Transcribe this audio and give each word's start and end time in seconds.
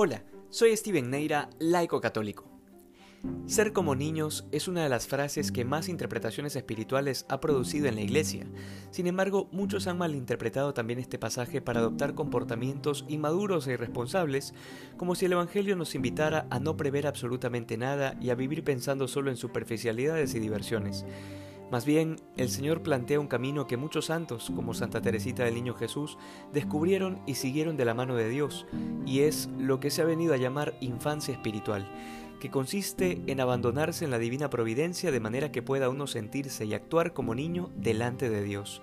Hola, 0.00 0.22
soy 0.48 0.76
Steven 0.76 1.10
Neira, 1.10 1.50
laico 1.58 2.00
católico. 2.00 2.48
Ser 3.46 3.72
como 3.72 3.96
niños 3.96 4.46
es 4.52 4.68
una 4.68 4.84
de 4.84 4.88
las 4.88 5.08
frases 5.08 5.50
que 5.50 5.64
más 5.64 5.88
interpretaciones 5.88 6.54
espirituales 6.54 7.26
ha 7.28 7.40
producido 7.40 7.88
en 7.88 7.96
la 7.96 8.02
Iglesia. 8.02 8.46
Sin 8.92 9.08
embargo, 9.08 9.48
muchos 9.50 9.88
han 9.88 9.98
malinterpretado 9.98 10.72
también 10.72 11.00
este 11.00 11.18
pasaje 11.18 11.60
para 11.60 11.80
adoptar 11.80 12.14
comportamientos 12.14 13.06
inmaduros 13.08 13.66
e 13.66 13.72
irresponsables, 13.72 14.54
como 14.96 15.16
si 15.16 15.26
el 15.26 15.32
Evangelio 15.32 15.74
nos 15.74 15.96
invitara 15.96 16.46
a 16.48 16.60
no 16.60 16.76
prever 16.76 17.08
absolutamente 17.08 17.76
nada 17.76 18.16
y 18.20 18.30
a 18.30 18.36
vivir 18.36 18.62
pensando 18.62 19.08
solo 19.08 19.30
en 19.30 19.36
superficialidades 19.36 20.32
y 20.36 20.38
diversiones. 20.38 21.04
Más 21.70 21.84
bien, 21.84 22.16
el 22.38 22.48
Señor 22.48 22.82
plantea 22.82 23.20
un 23.20 23.26
camino 23.26 23.66
que 23.66 23.76
muchos 23.76 24.06
santos, 24.06 24.50
como 24.56 24.72
Santa 24.72 25.02
Teresita 25.02 25.44
del 25.44 25.54
Niño 25.54 25.74
Jesús, 25.74 26.16
descubrieron 26.52 27.20
y 27.26 27.34
siguieron 27.34 27.76
de 27.76 27.84
la 27.84 27.92
mano 27.92 28.16
de 28.16 28.30
Dios, 28.30 28.66
y 29.04 29.20
es 29.20 29.50
lo 29.58 29.78
que 29.78 29.90
se 29.90 30.00
ha 30.00 30.06
venido 30.06 30.32
a 30.32 30.38
llamar 30.38 30.78
infancia 30.80 31.34
espiritual, 31.34 31.86
que 32.40 32.50
consiste 32.50 33.20
en 33.26 33.40
abandonarse 33.40 34.06
en 34.06 34.10
la 34.10 34.18
divina 34.18 34.48
providencia 34.48 35.10
de 35.10 35.20
manera 35.20 35.52
que 35.52 35.60
pueda 35.60 35.90
uno 35.90 36.06
sentirse 36.06 36.64
y 36.64 36.72
actuar 36.72 37.12
como 37.12 37.34
niño 37.34 37.70
delante 37.76 38.30
de 38.30 38.42
Dios. 38.42 38.80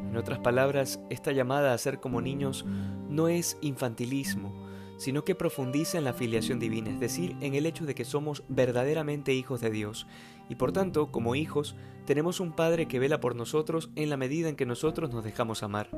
En 0.00 0.16
otras 0.16 0.38
palabras, 0.38 1.00
esta 1.10 1.32
llamada 1.32 1.74
a 1.74 1.78
ser 1.78 2.00
como 2.00 2.22
niños 2.22 2.64
no 3.10 3.28
es 3.28 3.58
infantilismo, 3.60 4.61
sino 5.02 5.24
que 5.24 5.34
profundiza 5.34 5.98
en 5.98 6.04
la 6.04 6.12
filiación 6.12 6.60
divina, 6.60 6.90
es 6.90 7.00
decir, 7.00 7.36
en 7.40 7.56
el 7.56 7.66
hecho 7.66 7.84
de 7.86 7.96
que 7.96 8.04
somos 8.04 8.44
verdaderamente 8.48 9.34
hijos 9.34 9.60
de 9.60 9.70
Dios, 9.70 10.06
y 10.48 10.54
por 10.54 10.70
tanto, 10.70 11.10
como 11.10 11.34
hijos, 11.34 11.74
tenemos 12.06 12.38
un 12.38 12.52
Padre 12.52 12.86
que 12.86 13.00
vela 13.00 13.18
por 13.18 13.34
nosotros 13.34 13.90
en 13.96 14.10
la 14.10 14.16
medida 14.16 14.48
en 14.48 14.54
que 14.54 14.64
nosotros 14.64 15.12
nos 15.12 15.24
dejamos 15.24 15.64
amar. 15.64 15.88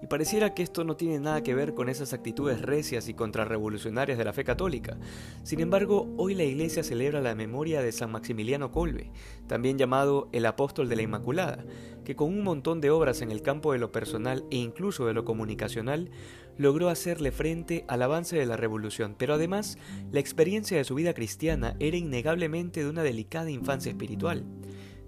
Y 0.00 0.06
pareciera 0.06 0.54
que 0.54 0.62
esto 0.62 0.84
no 0.84 0.96
tiene 0.96 1.18
nada 1.18 1.42
que 1.42 1.54
ver 1.54 1.74
con 1.74 1.88
esas 1.88 2.12
actitudes 2.12 2.62
recias 2.62 3.08
y 3.08 3.14
contrarrevolucionarias 3.14 4.16
de 4.16 4.24
la 4.24 4.32
fe 4.32 4.44
católica. 4.44 4.96
Sin 5.42 5.60
embargo, 5.60 6.08
hoy 6.16 6.34
la 6.34 6.44
Iglesia 6.44 6.84
celebra 6.84 7.20
la 7.20 7.34
memoria 7.34 7.82
de 7.82 7.90
San 7.90 8.12
Maximiliano 8.12 8.70
Colbe, 8.70 9.10
también 9.48 9.76
llamado 9.76 10.28
el 10.32 10.46
apóstol 10.46 10.88
de 10.88 10.96
la 10.96 11.02
Inmaculada, 11.02 11.64
que 12.04 12.14
con 12.14 12.28
un 12.28 12.44
montón 12.44 12.80
de 12.80 12.90
obras 12.90 13.22
en 13.22 13.32
el 13.32 13.42
campo 13.42 13.72
de 13.72 13.78
lo 13.78 13.90
personal 13.90 14.44
e 14.50 14.56
incluso 14.56 15.06
de 15.06 15.14
lo 15.14 15.24
comunicacional, 15.24 16.10
logró 16.58 16.88
hacerle 16.88 17.32
frente 17.32 17.84
al 17.88 18.02
avance 18.02 18.36
de 18.36 18.46
la 18.46 18.56
revolución, 18.56 19.14
pero 19.16 19.34
además 19.34 19.78
la 20.12 20.20
experiencia 20.20 20.76
de 20.76 20.84
su 20.84 20.94
vida 20.94 21.14
cristiana 21.14 21.76
era 21.80 21.96
innegablemente 21.96 22.82
de 22.82 22.90
una 22.90 23.02
delicada 23.02 23.50
infancia 23.50 23.90
espiritual. 23.90 24.44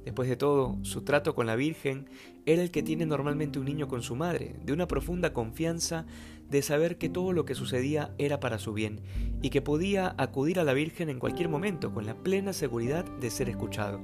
Después 0.05 0.29
de 0.29 0.37
todo, 0.37 0.79
su 0.83 1.03
trato 1.03 1.35
con 1.35 1.47
la 1.47 1.57
Virgen 1.57 2.09
era 2.47 2.63
el 2.63 2.71
que 2.71 2.83
tiene 2.83 3.07
normalmente 3.07 3.59
un 3.59 3.67
niño 3.67 3.87
con 3.87 4.03
su 4.03 4.17
madre, 4.17 4.57
de 4.65 4.73
una 4.73 4.89
profunda 4.89 5.33
confianza 5.33 6.07
de 6.49 6.63
saber 6.63 6.99
que 6.99 7.09
todo 7.09 7.33
lo 7.33 7.45
que 7.45 7.55
sucedía 7.55 8.13
era 8.19 8.41
para 8.41 8.59
su 8.59 8.73
bien 8.73 9.01
y 9.43 9.51
que 9.51 9.63
podía 9.63 10.15
acudir 10.19 10.59
a 10.59 10.65
la 10.65 10.73
Virgen 10.73 11.09
en 11.11 11.19
cualquier 11.19 11.49
momento 11.49 11.93
con 11.93 12.07
la 12.07 12.15
plena 12.15 12.53
seguridad 12.53 13.05
de 13.05 13.31
ser 13.31 13.49
escuchado. 13.49 14.01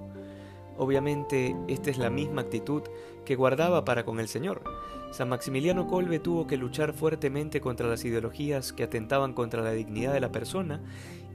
Obviamente, 0.79 1.57
esta 1.69 1.91
es 1.91 1.99
la 1.99 2.11
misma 2.11 2.43
actitud 2.43 2.83
que 3.25 3.35
guardaba 3.35 3.85
para 3.85 4.05
con 4.05 4.21
el 4.21 4.29
Señor. 4.29 4.63
San 5.11 5.31
Maximiliano 5.31 5.87
Colbe 5.87 6.19
tuvo 6.19 6.47
que 6.47 6.59
luchar 6.59 6.93
fuertemente 6.93 7.61
contra 7.61 7.89
las 7.89 8.05
ideologías 8.05 8.75
que 8.75 8.83
atentaban 8.83 9.33
contra 9.33 9.63
la 9.63 9.73
dignidad 9.73 10.13
de 10.13 10.21
la 10.21 10.33
persona 10.33 10.83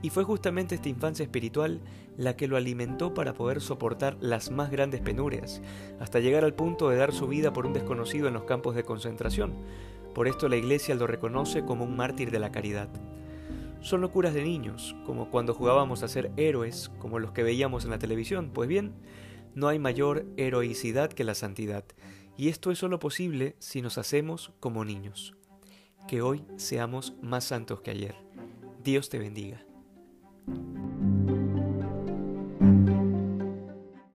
y 0.02 0.10
fue 0.10 0.24
justamente 0.24 0.76
esta 0.76 0.90
infancia 0.90 1.24
espiritual 1.24 1.80
la 2.18 2.36
que 2.36 2.48
lo 2.48 2.58
alimentó 2.58 3.14
para 3.14 3.34
poder 3.34 3.62
soportar 3.62 4.18
las 4.20 4.52
más 4.52 4.72
grandes 4.72 5.02
penurias, 5.02 5.62
hasta 6.00 6.20
llegar 6.20 6.44
al 6.44 6.54
punto 6.54 6.90
de 6.90 6.98
dar 6.98 7.14
su 7.14 7.28
vida 7.28 7.54
por 7.54 7.66
un 7.66 7.74
desconocido 7.74 8.28
en 8.28 8.34
los 8.34 8.44
campos 8.44 8.76
de 8.76 8.84
concentración. 8.84 9.54
Por 10.14 10.28
esto 10.28 10.50
la 10.50 10.58
Iglesia 10.58 10.96
lo 10.96 11.08
reconoce 11.08 11.64
como 11.64 11.86
un 11.86 11.96
mártir 11.96 12.32
de 12.32 12.40
la 12.40 12.52
caridad. 12.52 12.90
Son 13.82 14.02
locuras 14.02 14.34
de 14.34 14.44
niños, 14.44 14.96
como 15.06 15.30
cuando 15.32 15.54
jugábamos 15.54 16.04
a 16.04 16.08
ser 16.08 16.32
héroes, 16.38 16.92
como 17.00 17.20
los 17.20 17.32
que 17.32 17.44
veíamos 17.44 17.86
en 17.86 17.92
la 17.92 18.00
televisión. 18.00 18.52
Pues 18.54 18.68
bien, 18.68 18.94
no 19.56 19.68
hay 19.68 19.80
mayor 19.80 20.26
heroicidad 20.38 21.12
que 21.12 21.24
la 21.24 21.34
santidad, 21.34 21.84
y 22.38 22.50
esto 22.50 22.72
es 22.72 22.80
solo 22.80 23.00
posible 23.00 23.56
si 23.60 23.82
nos 23.82 23.98
hacemos 23.98 24.52
como 24.60 24.86
niños. 24.86 25.36
Que 26.08 26.22
hoy 26.22 26.44
seamos 26.58 27.14
más 27.22 27.44
santos 27.46 27.82
que 27.82 27.92
ayer. 27.92 28.16
Dios 28.84 29.10
te 29.10 29.20
bendiga. 29.20 29.64
thank 30.48 30.58
you 31.02 31.11